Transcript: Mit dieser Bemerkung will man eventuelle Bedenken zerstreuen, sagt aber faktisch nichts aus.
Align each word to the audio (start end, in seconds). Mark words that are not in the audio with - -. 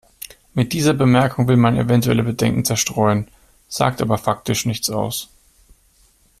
Mit 0.55 0.73
dieser 0.73 0.95
Bemerkung 0.95 1.47
will 1.47 1.57
man 1.57 1.77
eventuelle 1.77 2.23
Bedenken 2.23 2.65
zerstreuen, 2.65 3.27
sagt 3.69 4.01
aber 4.01 4.17
faktisch 4.17 4.65
nichts 4.65 4.89
aus. 4.89 5.29